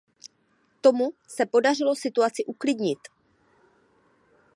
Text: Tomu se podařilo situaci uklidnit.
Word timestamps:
Tomu 0.81 1.11
se 1.27 1.45
podařilo 1.45 1.95
situaci 1.95 2.45
uklidnit. 2.45 2.99